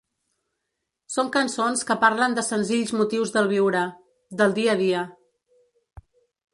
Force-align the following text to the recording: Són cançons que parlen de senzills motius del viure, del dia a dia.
Són 1.15 1.29
cançons 1.35 1.85
que 1.91 1.97
parlen 2.05 2.39
de 2.39 2.45
senzills 2.49 2.95
motius 3.03 3.37
del 3.39 3.53
viure, 3.55 3.85
del 4.43 4.59
dia 4.61 4.75
a 4.75 4.79
dia. 4.85 5.09